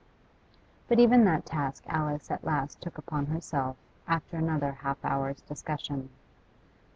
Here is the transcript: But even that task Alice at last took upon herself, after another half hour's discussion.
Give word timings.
But 0.87 0.97
even 0.99 1.25
that 1.25 1.45
task 1.45 1.83
Alice 1.85 2.31
at 2.31 2.43
last 2.43 2.81
took 2.81 2.97
upon 2.97 3.27
herself, 3.27 3.77
after 4.07 4.35
another 4.35 4.71
half 4.71 4.97
hour's 5.05 5.41
discussion. 5.41 6.09